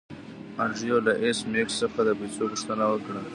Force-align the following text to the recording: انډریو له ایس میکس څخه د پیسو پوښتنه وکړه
انډریو 0.63 0.97
له 1.07 1.13
ایس 1.23 1.39
میکس 1.51 1.73
څخه 1.81 1.99
د 2.07 2.09
پیسو 2.19 2.43
پوښتنه 2.51 2.83
وکړه 2.89 3.21